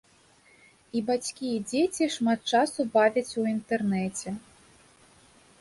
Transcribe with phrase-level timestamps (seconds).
[0.99, 4.29] І бацькі, і дзеці шмат часу бавяць у інтэрнэце.